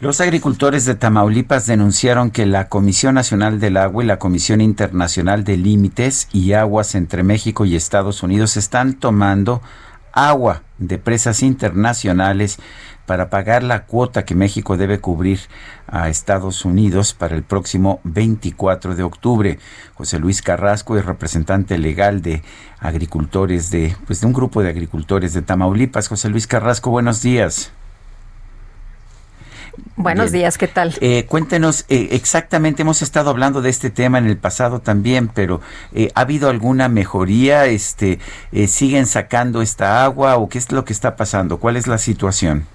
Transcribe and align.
Los 0.00 0.22
agricultores 0.22 0.86
de 0.86 0.94
Tamaulipas 0.94 1.66
denunciaron 1.66 2.30
que 2.30 2.46
la 2.46 2.70
Comisión 2.70 3.16
Nacional 3.16 3.60
del 3.60 3.76
Agua 3.76 4.02
y 4.02 4.06
la 4.06 4.18
Comisión 4.18 4.62
Internacional 4.62 5.44
de 5.44 5.58
Límites 5.58 6.26
y 6.32 6.54
Aguas 6.54 6.94
entre 6.94 7.22
México 7.22 7.66
y 7.66 7.76
Estados 7.76 8.22
Unidos 8.22 8.56
están 8.56 8.94
tomando 8.94 9.60
agua 10.14 10.62
de 10.78 10.96
presas 10.96 11.42
internacionales 11.42 12.58
para 13.04 13.28
pagar 13.28 13.62
la 13.62 13.84
cuota 13.84 14.24
que 14.24 14.34
México 14.34 14.78
debe 14.78 15.00
cubrir 15.00 15.38
a 15.86 16.08
Estados 16.08 16.64
Unidos 16.64 17.12
para 17.12 17.36
el 17.36 17.42
próximo 17.42 18.00
24 18.04 18.94
de 18.94 19.02
octubre. 19.02 19.58
José 19.92 20.18
Luis 20.18 20.40
Carrasco 20.40 20.96
es 20.96 21.04
representante 21.04 21.76
legal 21.76 22.22
de 22.22 22.42
agricultores 22.78 23.70
de, 23.70 23.94
pues 24.06 24.22
de 24.22 24.28
un 24.28 24.32
grupo 24.32 24.62
de 24.62 24.70
agricultores 24.70 25.34
de 25.34 25.42
Tamaulipas. 25.42 26.08
José 26.08 26.30
Luis 26.30 26.46
Carrasco, 26.46 26.88
buenos 26.88 27.20
días. 27.20 27.70
Buenos 29.96 30.32
días, 30.32 30.58
¿qué 30.58 30.68
tal? 30.68 30.94
Eh, 31.00 31.26
cuéntenos 31.26 31.84
eh, 31.88 32.08
exactamente, 32.12 32.82
hemos 32.82 33.02
estado 33.02 33.30
hablando 33.30 33.62
de 33.62 33.70
este 33.70 33.90
tema 33.90 34.18
en 34.18 34.26
el 34.26 34.36
pasado 34.36 34.80
también, 34.80 35.28
pero 35.28 35.60
eh, 35.92 36.10
¿ha 36.14 36.22
habido 36.22 36.48
alguna 36.48 36.88
mejoría? 36.88 37.66
Este, 37.66 38.18
¿Siguen 38.66 39.06
sacando 39.06 39.62
esta 39.62 40.04
agua 40.04 40.36
o 40.36 40.48
qué 40.48 40.58
es 40.58 40.72
lo 40.72 40.84
que 40.84 40.92
está 40.92 41.16
pasando? 41.16 41.58
¿Cuál 41.58 41.76
es 41.76 41.86
la 41.86 41.98
situación? 41.98 42.66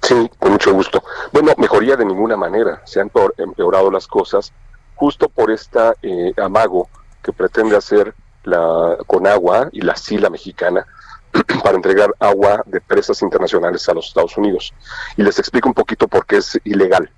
Sí, 0.00 0.30
con 0.38 0.52
mucho 0.52 0.72
gusto. 0.72 1.02
Bueno, 1.32 1.52
mejoría 1.58 1.96
de 1.96 2.04
ninguna 2.04 2.36
manera. 2.36 2.80
Se 2.84 3.00
han 3.00 3.10
empeorado 3.36 3.90
las 3.90 4.06
cosas 4.06 4.52
justo 4.94 5.28
por 5.28 5.50
esta 5.50 5.94
amago 6.42 6.88
que 7.22 7.32
pretende 7.32 7.76
hacer 7.76 8.14
la 8.44 8.96
con 9.06 9.26
agua 9.26 9.68
y 9.72 9.82
la 9.82 9.96
sila 9.96 10.30
mexicana 10.30 10.86
para 11.62 11.76
entregar 11.76 12.14
agua 12.18 12.62
de 12.66 12.80
presas 12.80 13.22
internacionales 13.22 13.88
a 13.88 13.94
los 13.94 14.08
Estados 14.08 14.36
Unidos. 14.36 14.72
Y 15.16 15.22
les 15.22 15.38
explico 15.38 15.68
un 15.68 15.74
poquito 15.74 16.08
por 16.08 16.26
qué 16.26 16.36
es 16.38 16.58
ilegal. 16.64 17.10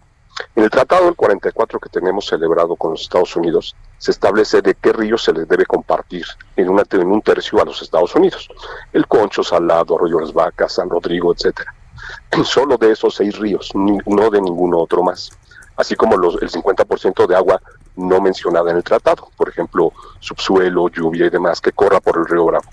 En 0.57 0.65
el 0.65 0.71
Tratado 0.71 1.05
del 1.05 1.15
44 1.15 1.79
que 1.79 1.89
tenemos 1.89 2.27
celebrado 2.27 2.75
con 2.75 2.93
los 2.93 3.03
Estados 3.03 3.37
Unidos, 3.37 3.77
se 3.99 4.11
establece 4.11 4.63
de 4.63 4.75
qué 4.75 4.93
ríos 4.93 5.23
se 5.23 5.33
les 5.33 5.49
debe 5.49 5.65
compartir 5.65 6.25
en, 6.57 6.69
un 6.69 7.23
tercio 7.23 7.63
a 7.63 7.65
los 7.65 7.81
Estados 7.83 8.15
Unidos. 8.17 8.49
El 8.93 9.07
Concho, 9.07 9.45
Salado, 9.45 9.97
Arroyo 9.97 10.21
Las 10.21 10.33
Vacas, 10.33 10.75
San 10.75 10.91
Rodrigo, 10.91 11.33
etcétera. 11.33 11.73
Solo 12.45 12.77
de 12.77 12.93
esos 12.93 13.15
seis 13.15 13.39
ríos, 13.39 13.71
no 13.75 14.31
de 14.31 14.41
ninguno 14.41 14.79
otro 14.79 15.03
más. 15.03 15.31
Así 15.77 15.97
como 15.97 16.15
el 16.15 16.51
50% 16.51 17.27
de 17.27 17.37
agua 17.37 17.61
no 17.97 18.21
mencionada 18.21 18.71
en 18.71 18.77
el 18.77 18.85
tratado, 18.85 19.29
por 19.37 19.49
ejemplo, 19.49 19.93
subsuelo, 20.21 20.89
lluvia 20.89 21.27
y 21.27 21.31
demás, 21.31 21.61
que 21.61 21.73
corra 21.73 22.01
por 22.01 22.17
el 22.19 22.27
río 22.27 22.45
Bravo. 22.47 22.69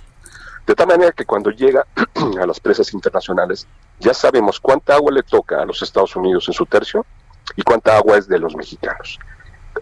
De 0.65 0.75
tal 0.75 0.87
manera 0.87 1.11
que 1.11 1.25
cuando 1.25 1.49
llega 1.49 1.85
a 2.41 2.45
las 2.45 2.59
presas 2.59 2.93
internacionales, 2.93 3.67
ya 3.99 4.13
sabemos 4.13 4.59
cuánta 4.59 4.95
agua 4.95 5.11
le 5.11 5.23
toca 5.23 5.61
a 5.61 5.65
los 5.65 5.81
Estados 5.81 6.15
Unidos 6.15 6.47
en 6.47 6.53
su 6.53 6.65
tercio 6.65 7.05
y 7.55 7.63
cuánta 7.63 7.97
agua 7.97 8.17
es 8.17 8.27
de 8.27 8.39
los 8.39 8.55
mexicanos. 8.55 9.19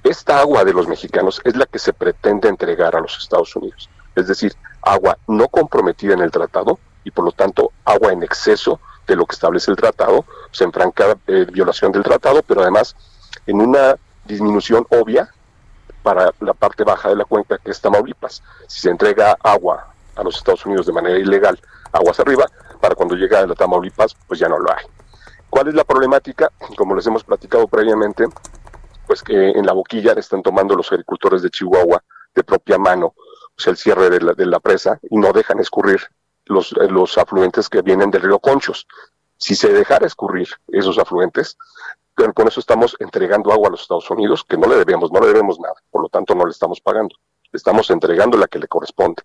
Esta 0.03 0.39
agua 0.39 0.63
de 0.63 0.73
los 0.73 0.87
mexicanos 0.87 1.41
es 1.43 1.55
la 1.55 1.65
que 1.65 1.79
se 1.79 1.93
pretende 1.93 2.47
entregar 2.47 2.95
a 2.95 3.01
los 3.01 3.17
Estados 3.17 3.55
Unidos, 3.55 3.89
es 4.15 4.27
decir, 4.27 4.53
agua 4.81 5.17
no 5.27 5.47
comprometida 5.47 6.13
en 6.13 6.21
el 6.21 6.31
tratado 6.31 6.79
y 7.03 7.11
por 7.11 7.25
lo 7.25 7.31
tanto 7.31 7.71
agua 7.85 8.11
en 8.11 8.23
exceso 8.23 8.79
de 9.07 9.15
lo 9.15 9.25
que 9.25 9.33
establece 9.33 9.71
el 9.71 9.77
tratado, 9.77 10.25
se 10.51 10.63
en 10.63 10.71
franca 10.71 11.17
eh, 11.27 11.45
violación 11.51 11.91
del 11.91 12.03
tratado, 12.03 12.43
pero 12.43 12.61
además 12.61 12.95
en 13.47 13.59
una 13.61 13.95
disminución 14.25 14.85
obvia 14.89 15.29
para 16.03 16.31
la 16.39 16.53
parte 16.53 16.83
baja 16.83 17.09
de 17.09 17.15
la 17.15 17.25
cuenca 17.25 17.57
que 17.57 17.71
es 17.71 17.81
Tamaulipas. 17.81 18.43
Si 18.67 18.81
se 18.81 18.89
entrega 18.89 19.35
agua 19.43 19.93
a 20.19 20.23
los 20.23 20.37
Estados 20.37 20.65
Unidos 20.65 20.85
de 20.85 20.93
manera 20.93 21.17
ilegal 21.17 21.59
aguas 21.91 22.19
arriba, 22.19 22.45
para 22.81 22.95
cuando 22.95 23.15
llega 23.15 23.39
a 23.39 23.47
la 23.47 23.55
Tamaulipas, 23.55 24.15
pues 24.27 24.39
ya 24.39 24.47
no 24.47 24.59
lo 24.59 24.69
hay. 24.71 24.85
¿Cuál 25.49 25.69
es 25.69 25.73
la 25.73 25.83
problemática? 25.83 26.51
Como 26.77 26.95
les 26.95 27.07
hemos 27.07 27.23
platicado 27.23 27.67
previamente, 27.67 28.25
pues 29.07 29.23
que 29.23 29.51
en 29.51 29.65
la 29.65 29.73
boquilla 29.73 30.13
están 30.13 30.43
tomando 30.43 30.75
los 30.75 30.91
agricultores 30.91 31.41
de 31.41 31.49
Chihuahua 31.49 32.03
de 32.35 32.43
propia 32.43 32.77
mano, 32.77 33.15
sea, 33.57 33.71
el 33.71 33.77
cierre 33.77 34.09
de 34.09 34.21
la, 34.21 34.33
de 34.33 34.45
la 34.45 34.59
presa 34.59 34.99
y 35.09 35.17
no 35.17 35.33
dejan 35.33 35.59
escurrir 35.59 36.01
los, 36.45 36.71
los 36.71 37.17
afluentes 37.17 37.69
que 37.69 37.81
vienen 37.81 38.11
del 38.11 38.21
río 38.21 38.39
Conchos. 38.39 38.87
Si 39.37 39.55
se 39.55 39.71
dejara 39.71 40.05
escurrir 40.05 40.49
esos 40.67 40.97
afluentes, 40.97 41.57
con 42.35 42.47
eso 42.47 42.59
estamos 42.59 42.97
entregando 42.99 43.51
agua 43.51 43.69
a 43.69 43.71
los 43.71 43.81
Estados 43.81 44.09
Unidos, 44.11 44.43
que 44.47 44.57
no 44.57 44.67
le 44.67 44.75
debemos, 44.75 45.11
no 45.11 45.21
le 45.21 45.27
debemos 45.27 45.59
nada, 45.59 45.75
por 45.89 46.01
lo 46.01 46.09
tanto 46.09 46.35
no 46.35 46.45
le 46.45 46.51
estamos 46.51 46.81
pagando, 46.81 47.15
le 47.51 47.57
estamos 47.57 47.89
entregando 47.89 48.37
la 48.37 48.47
que 48.47 48.59
le 48.59 48.67
corresponde 48.67 49.23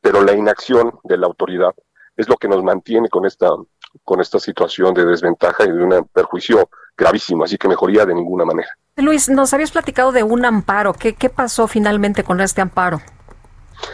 pero 0.00 0.22
la 0.22 0.32
inacción 0.32 0.92
de 1.04 1.16
la 1.16 1.26
autoridad 1.26 1.74
es 2.16 2.28
lo 2.28 2.36
que 2.36 2.48
nos 2.48 2.62
mantiene 2.62 3.08
con 3.08 3.26
esta, 3.26 3.48
con 4.04 4.20
esta 4.20 4.38
situación 4.38 4.94
de 4.94 5.04
desventaja 5.04 5.64
y 5.64 5.72
de 5.72 5.82
un 5.82 6.08
perjuicio 6.12 6.68
gravísimo, 6.96 7.44
así 7.44 7.56
que 7.56 7.68
mejoría 7.68 8.04
de 8.04 8.14
ninguna 8.14 8.44
manera. 8.44 8.68
Luis, 8.96 9.28
nos 9.28 9.54
habías 9.54 9.70
platicado 9.70 10.12
de 10.12 10.22
un 10.22 10.44
amparo. 10.44 10.92
¿Qué, 10.92 11.14
qué 11.14 11.30
pasó 11.30 11.66
finalmente 11.66 12.22
con 12.22 12.40
este 12.40 12.60
amparo? 12.60 13.00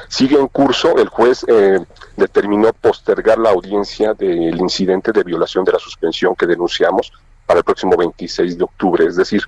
Sigue 0.08 0.38
en 0.38 0.48
curso. 0.48 0.96
El 0.96 1.08
juez 1.08 1.44
eh, 1.46 1.78
determinó 2.16 2.72
postergar 2.72 3.38
la 3.38 3.50
audiencia 3.50 4.14
del 4.14 4.56
incidente 4.58 5.12
de 5.12 5.22
violación 5.22 5.64
de 5.64 5.72
la 5.72 5.78
suspensión 5.78 6.34
que 6.34 6.46
denunciamos 6.46 7.12
para 7.46 7.58
el 7.58 7.64
próximo 7.64 7.96
26 7.96 8.58
de 8.58 8.64
octubre. 8.64 9.06
Es 9.06 9.16
decir, 9.16 9.42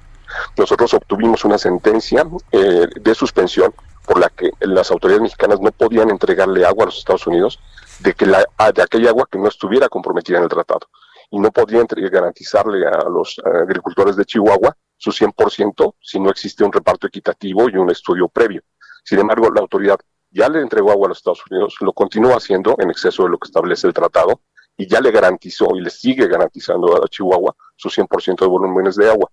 nosotros 0.57 0.95
obtuvimos 0.95 1.45
una 1.45 1.59
sentencia 1.59 2.25
eh, 2.53 2.87
de 3.01 3.15
suspensión 3.15 3.73
por 4.09 4.19
la 4.19 4.31
que 4.31 4.51
las 4.61 4.91
autoridades 4.91 5.21
mexicanas 5.21 5.61
no 5.61 5.71
podían 5.71 6.09
entregarle 6.09 6.65
agua 6.65 6.85
a 6.85 6.87
los 6.87 6.97
Estados 6.97 7.27
Unidos 7.27 7.61
de 8.01 8.15
que 8.15 8.25
la, 8.25 8.39
de 8.75 8.83
aquella 8.83 9.11
agua 9.11 9.29
que 9.31 9.39
no 9.39 9.49
estuviera 9.49 9.91
comprometida 9.91 10.39
en 10.39 10.45
el 10.45 10.49
tratado 10.49 10.89
y 11.31 11.39
no 11.39 11.53
podían 11.53 11.87
garantizarle 12.11 12.87
a 12.87 13.07
los 13.07 13.39
agricultores 13.45 14.17
de 14.17 14.25
Chihuahua 14.25 14.75
su 14.97 15.11
100% 15.11 15.95
si 16.01 16.19
no 16.21 16.31
existe 16.31 16.65
un 16.65 16.73
reparto 16.73 17.07
equitativo 17.07 17.69
y 17.69 17.77
un 17.77 17.91
estudio 17.91 18.29
previo. 18.29 18.63
Sin 19.05 19.19
embargo, 19.19 19.51
la 19.53 19.61
autoridad 19.61 19.99
ya 20.31 20.49
le 20.49 20.63
entregó 20.63 20.91
agua 20.91 21.09
a 21.09 21.09
los 21.11 21.19
Estados 21.19 21.43
Unidos, 21.51 21.77
lo 21.81 21.93
continúa 21.93 22.37
haciendo 22.37 22.77
en 22.79 22.91
exceso 22.91 23.25
de 23.25 23.29
lo 23.29 23.39
que 23.39 23.49
establece 23.49 23.87
el 23.87 23.93
tratado 23.93 24.41
y 24.75 24.87
ya 24.87 25.03
le 25.03 25.11
garantizó 25.11 25.77
y 25.77 25.81
le 25.83 25.91
sigue 25.91 26.29
garantizando 26.29 26.97
a 26.97 27.09
Chihuahua 27.09 27.55
su 27.77 27.91
100% 27.91 28.39
de 28.41 28.47
volúmenes 28.47 28.97
de 28.97 29.11
agua 29.11 29.31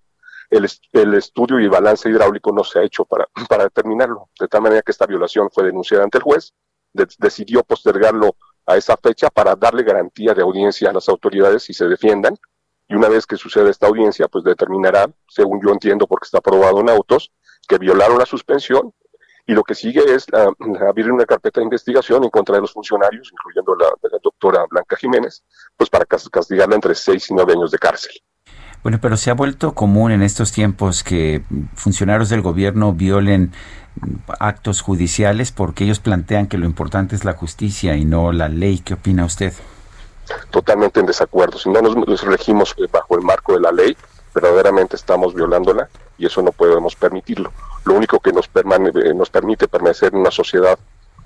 el, 0.57 1.13
estudio 1.15 1.59
y 1.59 1.67
balance 1.67 2.09
hidráulico 2.09 2.51
no 2.51 2.63
se 2.63 2.79
ha 2.79 2.83
hecho 2.83 3.05
para, 3.49 3.63
determinarlo, 3.63 4.29
de 4.39 4.47
tal 4.47 4.61
manera 4.61 4.81
que 4.81 4.91
esta 4.91 5.05
violación 5.05 5.49
fue 5.51 5.65
denunciada 5.65 6.03
ante 6.03 6.17
el 6.17 6.23
juez, 6.23 6.53
decidió 7.19 7.63
postergarlo 7.63 8.35
a 8.65 8.77
esa 8.77 8.97
fecha 8.97 9.29
para 9.29 9.55
darle 9.55 9.83
garantía 9.83 10.33
de 10.33 10.41
audiencia 10.41 10.89
a 10.89 10.93
las 10.93 11.09
autoridades 11.09 11.69
y 11.69 11.73
se 11.73 11.87
defiendan, 11.87 12.35
y 12.87 12.95
una 12.95 13.09
vez 13.09 13.25
que 13.25 13.35
suceda 13.35 13.69
esta 13.69 13.87
audiencia, 13.87 14.27
pues 14.27 14.43
determinará, 14.43 15.09
según 15.27 15.59
yo 15.61 15.71
entiendo, 15.71 16.07
porque 16.07 16.25
está 16.25 16.37
aprobado 16.37 16.79
en 16.79 16.89
autos, 16.89 17.31
que 17.67 17.77
violaron 17.77 18.17
la 18.17 18.25
suspensión, 18.25 18.93
y 19.47 19.53
lo 19.53 19.63
que 19.63 19.75
sigue 19.75 20.01
es 20.13 20.25
abrir 20.87 21.11
una 21.11 21.25
carpeta 21.25 21.59
de 21.59 21.65
investigación 21.65 22.23
en 22.23 22.29
contra 22.29 22.55
de 22.55 22.61
los 22.61 22.73
funcionarios, 22.73 23.31
incluyendo 23.31 23.75
la, 23.75 23.87
la 24.09 24.19
doctora 24.23 24.65
Blanca 24.69 24.95
Jiménez, 24.95 25.43
pues 25.75 25.89
para 25.89 26.05
castigarla 26.05 26.75
entre 26.75 26.95
seis 26.95 27.29
y 27.29 27.33
nueve 27.33 27.53
años 27.53 27.71
de 27.71 27.77
cárcel. 27.77 28.13
Bueno, 28.85 28.99
pero 29.01 29.17
se 29.17 29.31
ha 29.31 29.33
vuelto 29.33 29.73
común 29.73 30.11
en 30.11 30.21
estos 30.21 30.51
tiempos 30.51 31.03
que 31.03 31.41
funcionarios 31.73 32.29
del 32.29 32.43
gobierno 32.43 32.93
violen 32.93 33.51
actos 34.37 34.81
judiciales 34.81 35.51
porque 35.51 35.85
ellos 35.85 35.99
plantean 35.99 36.45
que 36.45 36.59
lo 36.59 36.67
importante 36.67 37.15
es 37.15 37.25
la 37.25 37.33
justicia 37.33 37.95
y 37.95 38.05
no 38.05 38.31
la 38.31 38.47
ley. 38.47 38.77
¿Qué 38.85 38.93
opina 38.93 39.25
usted? 39.25 39.53
Totalmente 40.51 40.99
en 40.99 41.07
desacuerdo. 41.07 41.57
Si 41.57 41.67
no 41.67 41.81
nos, 41.81 42.21
regimos 42.25 42.75
bajo 42.91 43.15
el 43.15 43.23
marco 43.23 43.53
de 43.53 43.61
la 43.61 43.71
ley, 43.71 43.97
verdaderamente 44.35 44.97
estamos 44.97 45.33
violándola 45.33 45.89
y 46.19 46.27
eso 46.27 46.43
no 46.43 46.51
podemos 46.51 46.95
permitirlo. 46.95 47.51
Lo 47.85 47.95
único 47.95 48.19
que 48.19 48.33
nos, 48.33 48.51
nos 49.15 49.29
permite 49.31 49.67
permanecer 49.67 50.13
en 50.13 50.19
una 50.19 50.29
sociedad 50.29 50.77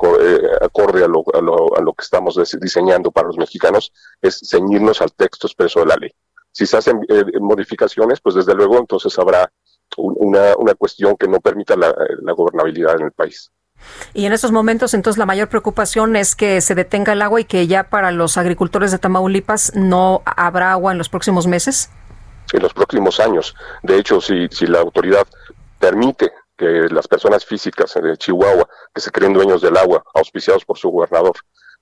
eh, 0.02 0.42
acorde 0.62 1.04
a 1.04 1.10
lo, 1.10 1.26
a, 1.34 1.42
lo, 1.42 1.78
a 1.78 1.82
lo 1.82 1.92
que 1.92 2.04
estamos 2.04 2.40
diseñando 2.62 3.12
para 3.12 3.28
los 3.28 3.38
mexicanos 3.38 3.92
es 4.22 4.40
ceñirnos 4.50 5.02
al 5.02 5.12
texto 5.12 5.48
expreso 5.48 5.82
de 5.82 5.88
la 5.88 5.98
ley. 5.98 6.16
Si 6.52 6.66
se 6.66 6.78
hacen 6.78 7.02
eh, 7.08 7.24
modificaciones, 7.40 8.20
pues 8.22 8.36
desde 8.36 8.56
luego 8.56 8.78
entonces 8.78 9.18
habrá 9.20 9.52
una, 9.98 10.56
una, 10.58 10.76
cuestión 10.76 11.16
que 11.18 11.28
no 11.28 11.40
permita 11.40 11.76
la, 11.76 11.94
la, 12.22 12.34
gobernabilidad 12.34 12.96
en 13.00 13.06
el 13.08 13.12
país. 13.12 13.52
Y 14.14 14.26
en 14.26 14.34
estos 14.34 14.52
momentos, 14.52 14.94
entonces, 14.94 15.18
la 15.18 15.26
mayor 15.26 15.50
preocupación 15.50 16.16
es 16.16 16.36
que 16.36 16.62
se 16.62 16.76
detenga 16.76 17.14
el 17.14 17.22
agua 17.22 17.42
y 17.42 17.46
que 17.46 17.66
ya 17.68 17.90
para 17.90 18.12
los 18.12 18.38
agricultores 18.38 18.92
de 18.92 19.00
Tamaulipas 19.00 19.74
no 19.76 20.22
habrá 20.26 20.74
agua 20.74 20.92
en 20.92 20.98
los 20.98 21.10
próximos 21.10 21.48
meses. 21.48 21.90
En 22.54 22.62
los 22.62 22.74
próximos 22.74 23.20
años. 23.20 23.56
De 23.84 23.98
hecho, 23.98 24.20
si, 24.22 24.48
si 24.50 24.68
la 24.68 24.80
autoridad 24.80 25.26
permite 25.80 26.32
que 26.58 26.88
las 26.92 27.08
personas 27.08 27.46
físicas 27.46 27.94
de 27.94 28.18
Chihuahua, 28.18 28.68
que 28.94 29.02
se 29.02 29.12
creen 29.12 29.34
dueños 29.34 29.62
del 29.62 29.78
agua, 29.78 30.04
auspiciados 30.14 30.66
por 30.66 30.78
su 30.78 30.90
gobernador, 30.90 31.38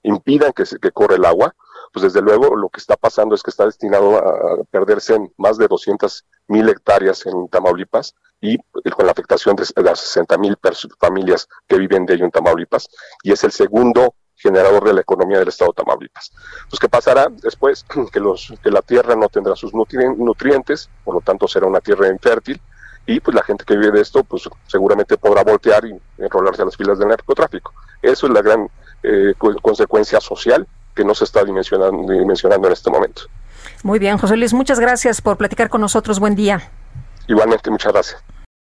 impidan 0.08 0.54
que, 0.54 0.66
se, 0.66 0.80
que 0.80 0.92
corre 0.92 1.16
el 1.16 1.26
agua, 1.26 1.56
pues 1.94 2.04
desde 2.04 2.22
luego 2.22 2.56
lo 2.56 2.70
que 2.70 2.80
está 2.80 2.96
pasando 2.96 3.36
es 3.36 3.44
que 3.44 3.50
está 3.50 3.66
destinado 3.66 4.18
a 4.18 4.64
perderse 4.72 5.16
en 5.16 5.34
más 5.38 5.58
de 5.58 5.68
200 5.68 6.26
mil 6.48 6.70
hectáreas 6.70 7.26
en 7.26 7.48
Tamaulipas 7.50 8.16
y 8.40 8.58
con 8.92 9.06
la 9.06 9.12
afectación 9.12 9.56
de 9.56 9.66
las 9.84 10.00
60 10.00 10.38
mil 10.38 10.58
familias 11.00 11.48
que 11.68 11.78
viven 11.78 12.06
de 12.06 12.16
ello 12.16 12.26
en 12.26 12.32
Tamaulipas 12.32 12.88
y 13.24 13.32
es 13.32 13.44
el 13.44 13.52
segundo 13.52 14.14
generador 14.36 14.84
de 14.84 14.94
la 14.94 15.02
economía 15.02 15.40
del 15.40 15.48
estado 15.48 15.72
de 15.72 15.84
Tamaulipas. 15.84 16.32
Pues 16.70 16.80
qué 16.80 16.88
pasará 16.88 17.28
después 17.30 17.84
que 18.12 18.20
los 18.20 18.54
que 18.62 18.72
la 18.72 18.82
tierra 18.82 19.16
no 19.16 19.30
tendrá 19.30 19.56
sus 19.56 19.74
nutrientes, 19.74 20.90
por 21.04 21.16
lo 21.16 21.22
tanto 21.22 21.48
será 21.48 21.66
una 21.66 21.82
tierra 21.82 22.08
infértil 22.08 22.62
y 23.08 23.20
pues 23.22 23.34
la 23.34 23.42
gente 23.42 23.64
que 23.66 23.76
vive 23.76 23.92
de 23.92 24.02
esto 24.02 24.24
pues 24.24 24.48
seguramente 24.68 25.18
podrá 25.18 25.44
voltear 25.44 25.86
y 25.86 26.00
enrolarse 26.18 26.62
a 26.62 26.66
las 26.66 26.78
filas 26.78 27.00
del 27.00 27.08
narcotráfico. 27.08 27.74
Eso 28.02 28.28
es 28.28 28.34
la 28.34 28.42
gran 28.42 28.70
eh, 29.04 29.34
consecuencia 29.62 30.20
social 30.20 30.68
que 30.96 31.06
no 31.06 31.14
se 31.14 31.26
está 31.26 31.44
dimensionando, 31.44 32.12
dimensionando 32.12 32.68
en 32.68 32.74
este 32.74 32.90
momento. 32.90 33.24
Muy 33.84 34.00
bien, 34.00 34.18
José 34.18 34.36
Luis, 34.38 34.54
muchas 34.54 34.80
gracias 34.80 35.22
por 35.22 35.38
platicar 35.38 35.70
con 35.70 35.82
nosotros. 35.82 36.20
Buen 36.20 36.36
día. 36.36 36.72
Igualmente, 37.28 37.70
muchas 37.70 37.94
gracias. 37.94 38.24